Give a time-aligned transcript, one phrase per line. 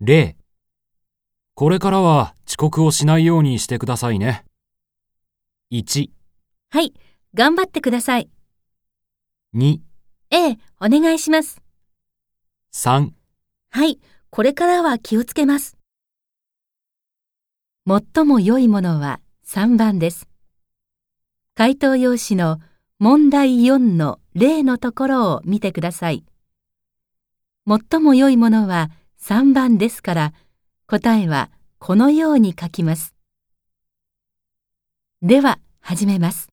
[0.00, 0.36] 例
[1.54, 4.44] これからは遅刻をしないようにしてくださいね。
[5.72, 6.10] 1、
[6.68, 6.92] はい、
[7.32, 8.28] 頑張ってください。
[9.54, 9.78] 2、
[10.30, 11.62] ええ、お願いします。
[12.74, 13.10] 3
[13.70, 13.98] はい、
[14.28, 15.78] これからは気をつけます。
[17.88, 20.28] 最も良いものは3番です。
[21.54, 22.60] 回答用紙の
[22.98, 26.26] 問題4の例のところを見てください。
[27.66, 28.90] 最も良いものは
[29.28, 30.32] 3番ですから、
[30.86, 33.16] 答えはこのように書きます。
[35.20, 36.46] では、始めます。